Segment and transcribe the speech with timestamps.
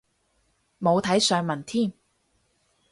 [0.79, 1.93] 冇睇上文添